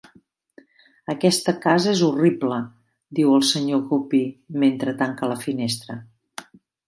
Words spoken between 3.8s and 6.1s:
Guppy mentre tanca la finestra.